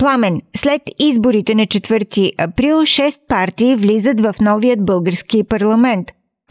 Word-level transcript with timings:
Пламен, 0.00 0.36
след 0.62 0.82
изборите 1.08 1.52
на 1.54 1.64
4 1.66 2.44
април 2.46 2.76
6 2.76 3.28
партии 3.34 3.78
влизат 3.82 4.18
в 4.26 4.30
новият 4.48 4.80
български 4.90 5.38
парламент, 5.54 6.06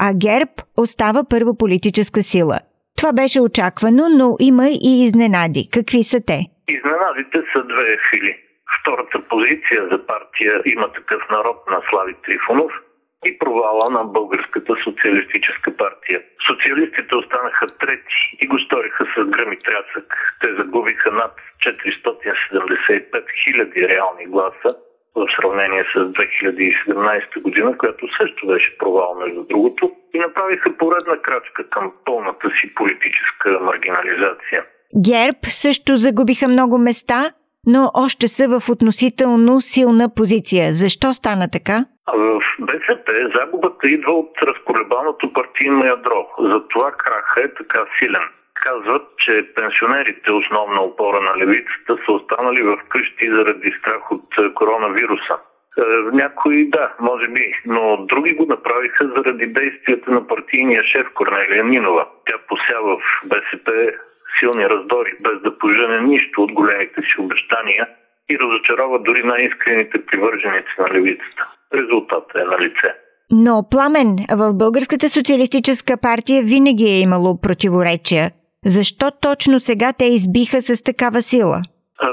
а 0.05 0.07
ГЕРБ 0.25 0.53
остава 0.83 1.21
първа 1.31 1.53
политическа 1.61 2.19
сила. 2.31 2.57
Това 2.97 3.11
беше 3.13 3.39
очаквано, 3.47 4.03
но 4.19 4.27
има 4.49 4.65
и 4.87 4.91
изненади. 5.05 5.61
Какви 5.75 6.01
са 6.11 6.19
те? 6.29 6.37
Изненадите 6.75 7.37
са 7.51 7.59
две 7.71 7.87
фили. 8.09 8.33
Втората 8.75 9.17
позиция 9.31 9.81
за 9.91 9.97
партия 10.11 10.53
има 10.73 10.87
такъв 10.97 11.21
народ 11.35 11.57
на 11.71 11.79
Слави 11.89 12.15
Трифонов– 12.23 12.71
и 13.25 13.37
провала 13.39 13.89
на 13.89 14.03
Българската 14.03 14.73
социалистическа 14.83 15.77
партия. 15.77 16.21
Социалистите 16.47 17.15
останаха 17.15 17.67
трети 17.67 18.19
и 18.41 18.47
го 18.47 18.59
сториха 18.59 19.05
с 19.05 19.23
гръм 19.25 19.53
и 19.53 19.59
трясък. 19.59 20.37
Те 20.41 20.55
загубиха 20.55 21.11
над 21.11 21.33
475 21.59 23.25
хиляди 23.43 23.87
реални 23.89 24.25
гласа 24.25 24.71
в 25.15 25.27
сравнение 25.35 25.83
с 25.93 25.97
2017 25.99 27.41
година, 27.41 27.77
която 27.77 28.07
също 28.17 28.47
беше 28.47 28.77
провал 28.77 29.15
между 29.19 29.43
другото, 29.43 29.91
и 30.13 30.19
направиха 30.19 30.77
поредна 30.77 31.21
крачка 31.21 31.69
към 31.69 31.93
пълната 32.05 32.49
си 32.49 32.75
политическа 32.75 33.59
маргинализация. 33.61 34.63
ГЕРБ 35.09 35.39
също 35.43 35.95
загубиха 35.95 36.47
много 36.47 36.77
места, 36.77 37.31
но 37.67 37.91
още 37.93 38.27
са 38.27 38.59
в 38.59 38.69
относително 38.69 39.61
силна 39.61 40.09
позиция. 40.15 40.73
Защо 40.73 41.07
стана 41.13 41.47
така? 41.51 41.85
В 42.13 42.41
БСП 42.59 43.11
загубата 43.35 43.87
идва 43.87 44.11
от 44.11 44.33
разколебаното 44.41 45.33
партийно 45.33 45.85
ядро. 45.85 46.27
Затова 46.39 46.91
краха 46.91 47.41
е 47.41 47.53
така 47.53 47.85
силен. 47.99 48.27
Казват, 48.53 49.03
че 49.17 49.49
пенсионерите, 49.55 50.31
основна 50.31 50.81
опора 50.81 51.21
на 51.21 51.37
левицата, 51.37 51.97
са 52.05 52.11
останали 52.11 52.61
в 52.61 52.77
къщи 52.89 53.29
заради 53.29 53.75
страх 53.79 54.11
от 54.11 54.25
е, 54.37 54.53
коронавируса. 54.53 55.35
Е, 55.77 55.81
някои 56.13 56.69
да, 56.69 56.93
може 56.99 57.27
би, 57.27 57.53
но 57.65 58.05
други 58.05 58.33
го 58.33 58.45
направиха 58.45 59.11
заради 59.15 59.45
действията 59.45 60.11
на 60.11 60.27
партийния 60.27 60.83
шеф 60.83 61.07
Корнелия 61.13 61.63
Нинова. 61.63 62.07
Тя 62.25 62.37
посява 62.47 62.97
в 62.97 63.01
БСП 63.25 63.91
силни 64.39 64.69
раздори, 64.69 65.11
без 65.23 65.41
да 65.41 65.57
пожене 65.57 66.01
нищо 66.01 66.41
от 66.43 66.51
големите 66.51 67.01
си 67.01 67.21
обещания 67.21 67.87
и 68.29 68.39
разочарова 68.39 68.99
дори 68.99 69.23
най-искрените 69.23 70.05
привърженици 70.05 70.73
на 70.79 70.87
левицата 70.93 71.43
резултатът 71.73 72.35
е 72.35 72.43
на 72.43 72.57
лице. 72.59 72.89
Но 73.31 73.63
Пламен, 73.71 74.15
в 74.41 74.53
Българската 74.53 75.09
социалистическа 75.09 75.93
партия 76.01 76.43
винаги 76.43 76.85
е 76.85 77.01
имало 77.01 77.41
противоречия. 77.41 78.31
Защо 78.65 79.05
точно 79.21 79.59
сега 79.59 79.93
те 79.99 80.05
избиха 80.05 80.61
с 80.61 80.83
такава 80.83 81.21
сила? 81.21 81.57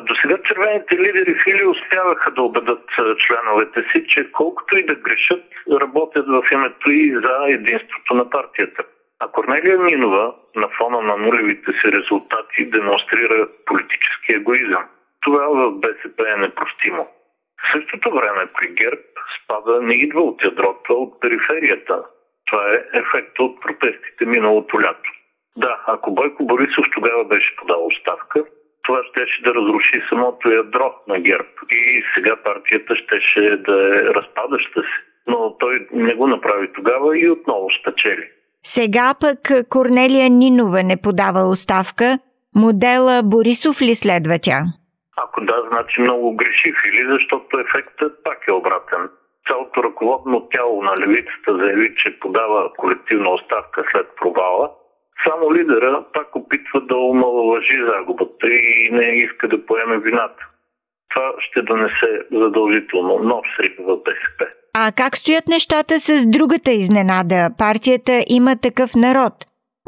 До 0.06 0.14
сега 0.22 0.36
червените 0.48 0.94
лидери 0.94 1.34
Фили 1.44 1.64
успяваха 1.66 2.30
да 2.30 2.42
убедат 2.42 2.84
членовете 3.26 3.80
си, 3.92 4.04
че 4.08 4.32
колкото 4.32 4.76
и 4.76 4.86
да 4.86 4.94
грешат, 4.94 5.44
работят 5.80 6.26
в 6.28 6.42
името 6.52 6.90
и 6.90 7.14
за 7.24 7.32
единството 7.48 8.14
на 8.14 8.30
партията. 8.30 8.82
А 9.20 9.28
Корнелия 9.28 9.78
Минова 9.78 10.34
на 10.56 10.68
фона 10.68 11.00
на 11.00 11.16
нулевите 11.16 11.72
си 11.72 11.92
резултати 11.92 12.70
демонстрира 12.70 13.48
политически 13.66 14.32
егоизъм. 14.32 14.84
Това 15.20 15.46
в 15.48 15.72
БСП 15.72 16.24
е 16.32 16.36
непростимо. 16.36 17.08
В 17.62 17.72
същото 17.72 18.10
време 18.10 18.46
при 18.58 18.68
ГЕРБ 18.68 19.02
спада 19.42 19.82
не 19.82 19.94
идва 19.94 20.20
от 20.20 20.44
ядрото, 20.44 20.92
а 20.92 20.94
от 20.94 21.20
периферията. 21.20 22.04
Това 22.46 22.74
е 22.74 22.98
ефект 22.98 23.38
от 23.38 23.60
протестите 23.60 24.26
миналото 24.26 24.80
лято. 24.80 25.10
Да, 25.56 25.82
ако 25.86 26.14
Бойко 26.14 26.46
Борисов 26.46 26.86
тогава 26.94 27.24
беше 27.24 27.56
подал 27.56 27.86
оставка, 27.86 28.44
това 28.82 29.04
щеше 29.04 29.42
да 29.42 29.54
разруши 29.54 30.02
самото 30.08 30.50
ядро 30.50 30.94
на 31.08 31.20
ГЕРБ 31.20 31.48
и 31.70 32.04
сега 32.14 32.36
партията 32.36 32.96
щеше 32.96 33.56
да 33.56 33.72
е 33.72 34.14
разпадаща 34.14 34.82
се. 34.82 35.04
Но 35.26 35.56
той 35.58 35.86
не 35.92 36.14
го 36.14 36.26
направи 36.26 36.72
тогава 36.72 37.18
и 37.18 37.30
отново 37.30 37.68
спечели. 37.80 38.28
Сега 38.74 39.14
пък 39.20 39.40
Корнелия 39.70 40.28
Нинова 40.30 40.82
не 40.82 40.96
подава 41.06 41.42
оставка. 41.54 42.18
Модела 42.64 43.22
Борисов 43.32 43.76
ли 43.86 43.94
следва 43.94 44.36
тя? 44.46 44.58
Ако 45.24 45.40
да, 45.40 45.56
значи 45.68 46.00
много 46.00 46.36
греших 46.36 46.76
или 46.88 47.02
защото 47.14 47.58
ефектът 47.58 48.12
пак 48.24 48.38
е 48.48 48.52
обратен. 48.52 49.02
Цялото 49.46 49.82
ръководно 49.82 50.48
тяло 50.52 50.82
на 50.82 50.92
левицата 50.96 51.50
заяви, 51.60 51.94
че 51.96 52.18
подава 52.20 52.72
колективна 52.72 53.30
оставка 53.30 53.84
след 53.90 54.06
провала. 54.20 54.70
Само 55.24 55.54
лидера 55.54 56.04
пак 56.14 56.36
опитва 56.36 56.80
да 56.80 56.96
омалуважи 56.96 57.78
загубата 57.90 58.46
и 58.48 58.90
не 58.92 59.06
иска 59.24 59.48
да 59.48 59.66
поеме 59.66 59.98
вината. 59.98 60.42
Това 61.16 61.32
ще 61.38 61.62
донесе 61.62 62.10
задължително 62.32 63.18
нов 63.18 63.44
срив 63.56 63.72
в 63.78 63.96
БСП. 63.96 64.46
А 64.74 64.92
как 64.96 65.16
стоят 65.16 65.46
нещата 65.46 65.94
с 66.00 66.30
другата 66.36 66.70
изненада? 66.70 67.38
Партията 67.58 68.12
има 68.38 68.52
такъв 68.62 68.90
народ. 69.06 69.32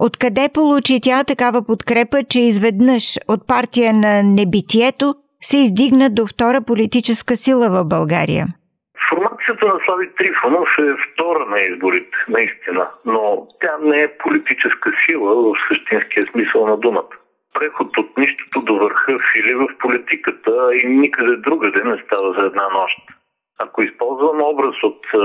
Откъде 0.06 0.44
получи 0.54 1.00
тя 1.02 1.24
такава 1.24 1.60
подкрепа, 1.66 2.18
че 2.30 2.40
изведнъж 2.40 3.04
от 3.32 3.40
партия 3.48 3.90
на 4.04 4.12
небитието 4.38 5.06
се 5.48 5.56
издигна 5.64 6.06
до 6.10 6.22
втора 6.26 6.60
политическа 6.66 7.36
сила 7.36 7.66
в 7.76 7.78
България? 7.94 8.44
Формацията 9.10 9.66
на 9.66 9.78
Слави 9.84 10.08
Трифонов 10.18 10.68
е 10.78 10.90
втора 11.04 11.44
на 11.52 11.58
изборите, 11.60 12.16
наистина, 12.28 12.84
но 13.04 13.46
тя 13.60 13.74
не 13.82 14.02
е 14.02 14.16
политическа 14.24 14.90
сила 15.06 15.30
в 15.34 15.52
същинския 15.68 16.24
смисъл 16.32 16.66
на 16.66 16.76
думата. 16.76 17.14
Преход 17.54 17.98
от 17.98 18.18
нищото 18.18 18.60
до 18.60 18.78
върха 18.78 19.18
фили 19.32 19.54
в 19.54 19.68
политиката 19.78 20.70
и 20.74 20.86
никъде 20.86 21.36
другаде 21.36 21.84
не 21.84 22.02
става 22.06 22.32
за 22.32 22.46
една 22.46 22.68
нощ. 22.68 22.96
Ако 23.58 23.82
използвам 23.82 24.42
образ 24.42 24.74
от 24.82 25.00
е, 25.14 25.18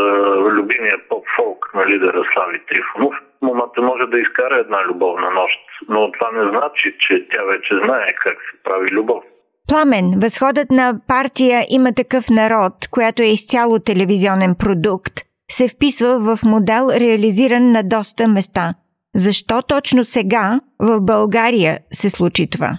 любимия 0.58 0.98
поп-фолк 1.10 1.72
на 1.74 1.88
лидера 1.88 2.24
Слави 2.34 2.62
Трифонов, 2.68 3.16
момата 3.42 3.82
може 3.82 4.06
да 4.12 4.20
изкара 4.20 4.56
една 4.58 4.84
любовна 4.86 5.30
нощ, 5.30 5.60
но 5.90 6.12
това 6.12 6.32
не 6.32 6.50
значи, 6.50 6.96
че 7.00 7.28
тя 7.32 7.44
вече 7.44 7.74
знае 7.86 8.16
как 8.24 8.38
се 8.52 8.64
прави 8.64 8.92
любов. 8.92 9.24
Пламен, 9.68 10.06
възходът 10.24 10.72
на 10.72 10.94
партия 11.08 11.62
има 11.70 11.90
такъв 11.96 12.24
народ, 12.30 12.74
която 12.92 13.22
е 13.22 13.26
изцяло 13.26 13.80
телевизионен 13.80 14.56
продукт, 14.60 15.14
се 15.52 15.68
вписва 15.68 16.20
в 16.20 16.44
модел 16.46 16.84
реализиран 17.00 17.72
на 17.72 17.84
доста 17.84 18.28
места. 18.28 18.74
Защо 19.16 19.56
точно 19.74 20.03
сега 20.03 20.59
в 20.79 21.01
България 21.01 21.78
се 21.91 22.09
случи 22.09 22.50
това? 22.50 22.72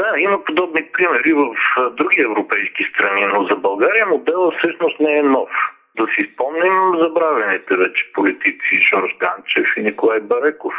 Да, 0.00 0.10
има 0.18 0.44
подобни 0.44 0.82
примери 0.92 1.32
в 1.32 1.54
други 1.96 2.20
европейски 2.20 2.84
страни, 2.84 3.26
но 3.26 3.44
за 3.44 3.56
България 3.56 4.06
моделът 4.06 4.54
всъщност 4.58 5.00
не 5.00 5.18
е 5.18 5.22
нов. 5.22 5.50
Да 5.96 6.06
си 6.06 6.30
спомним 6.34 6.76
забравените 6.98 7.76
вече 7.76 8.12
политици 8.12 8.86
Жорж 8.90 9.16
Ганчев 9.20 9.68
и 9.76 9.82
Николай 9.82 10.20
Бареков. 10.20 10.74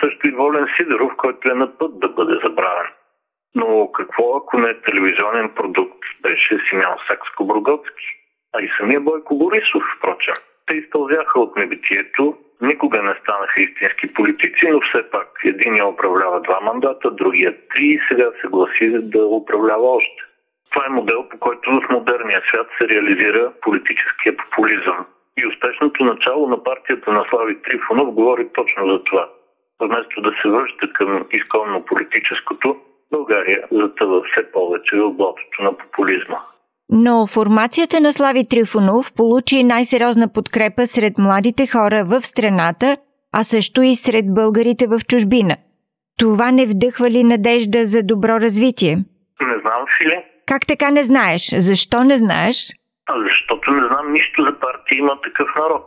Също 0.00 0.28
и 0.28 0.30
Волен 0.30 0.66
Сидоров, 0.76 1.12
който 1.16 1.50
е 1.50 1.54
на 1.54 1.78
път 1.78 1.98
да 2.00 2.08
бъде 2.08 2.34
забравен. 2.44 2.86
Но 3.54 3.92
какво 3.92 4.36
ако 4.36 4.58
не 4.58 4.80
телевизионен 4.80 5.48
продукт 5.54 5.98
беше 6.22 6.58
Симеон 6.68 6.96
Сакско-Брогоцки, 7.08 8.06
а 8.54 8.62
и 8.62 8.70
самия 8.78 9.00
Бойко 9.00 9.38
Борисов, 9.38 9.82
впрочем. 9.96 10.34
Те 10.66 10.74
изпълзяха 10.74 11.40
от 11.40 11.56
небитието, 11.56 12.36
никога 12.60 13.02
не 13.02 13.14
станаха 13.22 13.60
истински 13.60 14.14
политици, 14.14 14.68
но 14.70 14.80
все 14.80 15.10
пак 15.10 15.28
един 15.44 15.82
управлява 15.82 16.40
два 16.40 16.60
мандата, 16.60 17.10
другия 17.10 17.56
три 17.68 17.84
и 17.84 18.00
сега 18.08 18.30
се 18.40 18.48
гласи 18.48 18.90
да 19.02 19.26
управлява 19.26 19.86
още. 19.88 20.22
Това 20.70 20.86
е 20.86 20.90
модел, 20.90 21.28
по 21.28 21.38
който 21.38 21.70
в 21.70 21.88
модерния 21.90 22.42
свят 22.48 22.66
се 22.78 22.88
реализира 22.88 23.52
политическия 23.62 24.36
популизъм. 24.36 25.06
И 25.38 25.46
успешното 25.46 26.04
начало 26.04 26.48
на 26.48 26.62
партията 26.62 27.12
на 27.12 27.24
Слави 27.30 27.62
Трифонов 27.62 28.14
говори 28.14 28.48
точно 28.54 28.86
за 28.92 29.04
това. 29.04 29.28
Вместо 29.80 30.20
да 30.20 30.32
се 30.42 30.48
връща 30.48 30.92
към 30.92 31.26
изконно 31.30 31.84
политическото, 31.84 32.76
България 33.10 33.64
затъва 33.70 34.22
все 34.22 34.52
повече 34.52 34.96
в 34.96 35.10
блатото 35.10 35.62
на 35.62 35.76
популизма. 35.76 36.38
Но 36.92 37.26
формацията 37.26 38.00
на 38.00 38.12
Слави 38.12 38.48
Трифонов 38.50 39.04
получи 39.16 39.64
най-сериозна 39.64 40.28
подкрепа 40.34 40.86
сред 40.86 41.12
младите 41.18 41.66
хора 41.66 42.04
в 42.04 42.20
страната, 42.26 42.96
а 43.32 43.42
също 43.44 43.82
и 43.82 43.94
сред 43.96 44.34
българите 44.34 44.86
в 44.86 44.98
чужбина. 45.10 45.56
Това 46.18 46.52
не 46.52 46.66
вдъхва 46.66 47.10
ли 47.10 47.24
надежда 47.24 47.84
за 47.84 48.00
добро 48.02 48.34
развитие? 48.46 48.94
Не 49.40 49.56
знам, 49.62 49.82
Фили. 49.98 50.18
Как 50.46 50.62
така 50.66 50.90
не 50.90 51.02
знаеш? 51.02 51.42
Защо 51.68 52.04
не 52.04 52.16
знаеш? 52.16 52.56
А 53.06 53.14
защото 53.26 53.70
не 53.70 53.86
знам 53.86 54.12
нищо 54.12 54.42
за 54.42 54.52
партия 54.60 54.98
има 54.98 55.20
такъв 55.20 55.48
народ. 55.56 55.86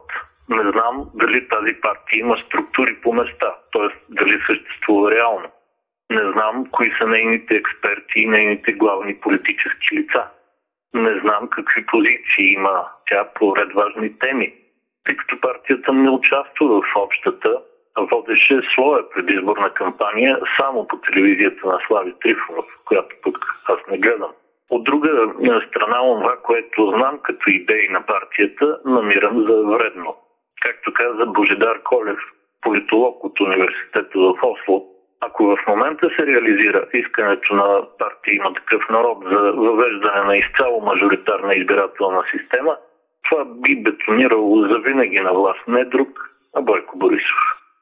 Не 0.50 0.72
знам 0.72 0.96
дали 1.16 1.48
тази 1.48 1.74
партия 1.82 2.20
има 2.20 2.38
структури 2.46 2.96
по 3.04 3.14
места, 3.14 3.50
т.е. 3.74 3.90
дали 4.10 4.40
съществува 4.48 5.12
реално. 5.12 5.48
Не 6.10 6.32
знам 6.32 6.66
кои 6.72 6.94
са 6.98 7.08
нейните 7.08 7.56
експерти 7.56 8.20
и 8.20 8.28
нейните 8.28 8.72
главни 8.74 9.16
политически 9.16 9.96
лица. 9.96 10.24
Не 10.94 11.20
знам 11.20 11.48
какви 11.48 11.86
позиции 11.86 12.54
има 12.54 12.88
тя 13.08 13.30
по 13.36 13.56
ред 13.56 13.74
важни 13.74 14.20
теми, 14.20 14.54
тъй 15.06 15.16
като 15.18 15.42
партията 15.42 15.94
не 15.94 16.10
участва 16.10 16.82
в 16.82 16.96
общата, 16.96 17.62
водеше 17.98 18.62
своя 18.74 19.10
предизборна 19.10 19.70
кампания 19.70 20.40
само 20.58 20.88
по 20.88 20.98
телевизията 20.98 21.68
на 21.68 21.80
Слави 21.88 22.14
Трифонов, 22.22 22.66
която 22.86 23.16
пък 23.24 23.38
аз 23.66 23.80
не 23.92 23.98
гледам. 23.98 24.32
От 24.70 24.84
друга 24.84 25.34
страна, 25.68 25.98
това, 25.98 26.38
което 26.44 26.90
знам 26.90 27.20
като 27.24 27.50
идеи 27.50 27.90
на 27.90 28.06
партията, 28.06 28.80
намирам 28.86 29.46
за 29.48 29.64
вредно. 29.64 30.16
Както 30.62 30.94
каза 30.94 31.26
Божидар 31.26 31.84
Колев, 31.84 32.20
политолог 32.62 33.24
от 33.24 33.40
университета 33.40 34.20
в 34.20 34.36
Осло, 34.44 34.93
ако 35.28 35.44
в 35.44 35.58
момента 35.68 36.10
се 36.16 36.26
реализира 36.26 36.86
искането 36.94 37.56
на 37.56 37.68
партия 38.00 38.36
има 38.36 38.54
такъв 38.54 38.82
народ 38.90 39.18
за 39.32 39.40
въвеждане 39.52 40.22
на 40.28 40.38
изцяло 40.38 40.82
мажоритарна 40.82 41.56
избирателна 41.56 42.24
система, 42.32 42.76
това 43.30 43.46
би 43.46 43.84
бетонирало 43.84 44.68
завинаги 44.68 45.20
на 45.20 45.34
власт 45.34 45.64
не 45.68 45.86
друг, 45.86 46.10
а 46.56 46.62
Бойко 46.62 46.98
Борисов. 46.98 47.42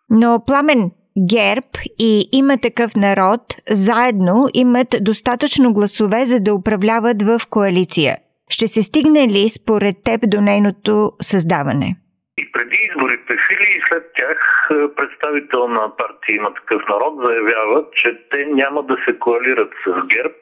Но 0.09 0.43
Пламен, 0.47 0.91
ГЕРБ 1.29 1.71
и 1.99 2.29
има 2.31 2.57
такъв 2.57 2.91
народ 2.95 3.41
заедно 3.69 4.47
имат 4.53 4.87
достатъчно 5.01 5.73
гласове, 5.73 6.25
за 6.25 6.39
да 6.39 6.53
управляват 6.53 7.21
в 7.21 7.39
коалиция. 7.49 8.15
Ще 8.49 8.67
се 8.67 8.81
стигне 8.81 9.27
ли 9.27 9.49
според 9.49 9.95
теб 10.03 10.21
до 10.27 10.41
нейното 10.41 11.11
създаване? 11.21 11.95
И 12.37 12.51
преди 12.51 12.77
изборите 12.89 13.37
Фили 13.47 13.67
и 13.77 13.81
след 13.89 14.03
тях 14.15 14.69
е, 14.71 14.95
представител 14.95 15.67
на 15.67 15.95
партия 15.97 16.35
има 16.35 16.53
такъв 16.53 16.81
народ 16.89 17.13
заявява, 17.23 17.85
че 17.93 18.21
те 18.31 18.45
няма 18.45 18.83
да 18.83 18.97
се 19.05 19.19
коалират 19.19 19.73
с 19.85 20.07
ГЕРБ, 20.07 20.35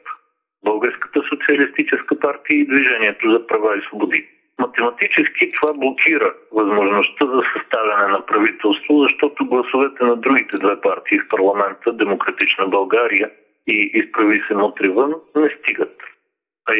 Българската 0.64 1.22
социалистическа 1.28 2.18
партия 2.20 2.56
и 2.56 2.66
Движението 2.66 3.30
за 3.30 3.46
права 3.46 3.78
и 3.78 3.82
свободи. 3.82 4.28
Математически 4.58 5.50
това 5.50 5.72
блокира 5.72 6.34
възможността 6.52 7.26
за 7.26 7.42
съставяне 7.52 8.06
на 8.12 8.26
правителство, 8.26 9.02
защото 9.02 9.46
гласовете 9.46 10.04
на 10.04 10.16
другите 10.16 10.58
две 10.58 10.80
партии 10.80 11.18
в 11.18 11.28
парламента, 11.28 11.92
Демократична 11.92 12.66
България 12.66 13.30
и 13.66 13.90
Изправи 13.94 14.42
се 14.48 14.54
мутри 14.54 14.88
вън, 14.88 15.14
не 15.36 15.48
стигат. 15.48 15.96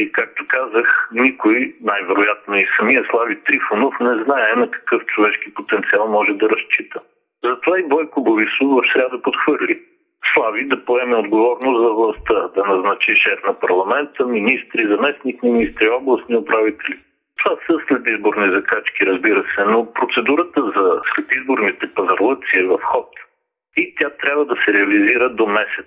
И 0.01 0.13
както 0.13 0.45
казах, 0.49 1.09
никой, 1.13 1.75
най-вероятно 1.81 2.57
и 2.57 2.67
самия 2.79 3.05
Слави 3.11 3.37
Трифонов, 3.45 3.95
не 4.01 4.25
знае 4.25 4.53
на 4.57 4.71
какъв 4.71 5.07
човешки 5.07 5.55
потенциал 5.55 6.09
може 6.09 6.33
да 6.33 6.51
разчита. 6.51 7.01
Затова 7.45 7.79
и 7.79 7.89
Бойко 7.89 8.23
Борисов 8.23 8.69
в 8.69 8.93
среда 8.93 9.23
подхвърли. 9.23 9.81
Слави 10.35 10.65
да 10.65 10.85
поеме 10.85 11.17
отговорност 11.17 11.83
за 11.83 11.91
властта, 11.93 12.49
да 12.55 12.65
назначи 12.65 13.17
шеф 13.17 13.45
на 13.45 13.61
парламента, 13.61 14.27
министри, 14.27 14.87
заместник 14.87 15.43
министри, 15.43 15.89
областни 15.89 16.37
управители. 16.37 16.99
Това 17.39 17.57
са 17.67 17.79
следизборни 17.89 18.51
закачки, 18.51 19.07
разбира 19.07 19.45
се, 19.55 19.65
но 19.65 19.93
процедурата 19.93 20.63
за 20.63 21.01
следизборните 21.15 21.95
пазарлъци 21.95 22.57
е 22.57 22.65
в 22.65 22.79
ход. 22.83 23.09
И 23.77 23.95
тя 23.99 24.11
трябва 24.11 24.45
да 24.45 24.57
се 24.65 24.73
реализира 24.73 25.31
до 25.31 25.47
месец. 25.47 25.87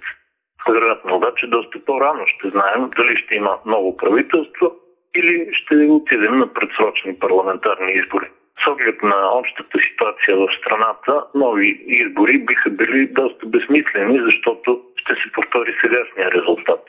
Вероятно 0.70 1.16
обаче 1.16 1.48
доста 1.48 1.86
по-рано 1.86 2.28
ще 2.28 2.50
знаем 2.50 2.90
дали 2.98 3.18
ще 3.18 3.36
има 3.36 3.60
ново 3.66 3.98
правителство 3.98 4.72
или 5.16 5.50
ще 5.54 5.76
отидем 5.76 6.38
на 6.38 6.54
предсрочни 6.54 7.20
парламентарни 7.20 7.92
избори. 7.92 8.30
С 8.64 8.68
оглед 8.68 9.04
на 9.04 9.30
общата 9.32 9.78
ситуация 9.90 10.38
в 10.38 10.48
страната, 10.60 11.24
нови 11.36 11.84
избори 11.88 12.38
биха 12.38 12.70
били 12.70 13.08
доста 13.08 13.46
безсмислени, 13.46 14.20
защото 14.24 14.82
ще 14.96 15.14
се 15.14 15.32
повтори 15.34 15.76
сегашния 15.82 16.32
резултат 16.32 16.82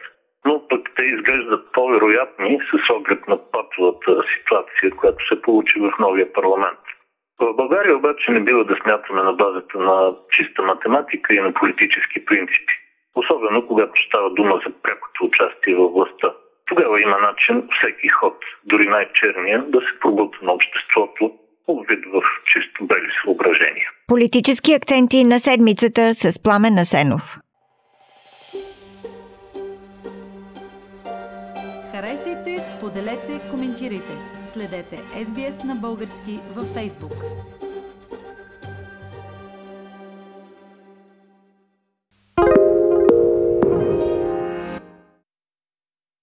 но 0.44 0.68
пък 0.68 0.90
те 0.96 1.02
изглеждат 1.02 1.72
по-вероятни 1.72 2.58
с 2.70 2.90
оглед 2.90 3.28
на 3.28 3.50
патовата 3.50 4.22
ситуация, 4.38 4.90
която 4.90 5.26
се 5.28 5.42
получи 5.42 5.80
в 5.80 5.92
новия 5.98 6.32
парламент. 6.32 6.78
В 7.40 7.54
България 7.56 7.96
обаче 7.96 8.32
не 8.32 8.40
бива 8.40 8.64
да 8.64 8.76
смятаме 8.82 9.22
на 9.22 9.32
базата 9.32 9.78
на 9.78 10.14
чиста 10.30 10.62
математика 10.62 11.34
и 11.34 11.40
на 11.40 11.52
политически 11.52 12.24
принципи. 12.24 12.74
Особено 13.14 13.66
когато 13.66 13.92
става 14.06 14.30
дума 14.30 14.60
за 14.66 14.72
прякото 14.82 15.24
участие 15.24 15.74
във 15.74 15.92
властта. 15.92 16.32
Тогава 16.66 17.02
има 17.02 17.18
начин 17.18 17.68
всеки 17.78 18.08
ход, 18.08 18.36
дори 18.64 18.88
най-черния, 18.88 19.64
да 19.68 19.80
се 19.80 20.00
пробута 20.00 20.38
на 20.42 20.52
обществото, 20.52 21.32
обвид 21.68 22.04
в 22.12 22.22
чисто 22.52 22.86
бели 22.86 23.10
съображения. 23.24 23.90
Политически 24.08 24.72
акценти 24.74 25.24
на 25.24 25.40
седмицата 25.40 26.14
с 26.14 26.42
Пламен 26.42 26.74
Насенов. 26.74 27.38
Харесайте, 31.92 32.58
споделете, 32.58 33.40
коментирайте. 33.50 34.14
Следете 34.44 34.96
SBS 34.96 35.64
на 35.68 35.74
български 35.74 36.40
във 36.56 36.64
Facebook. 36.64 37.16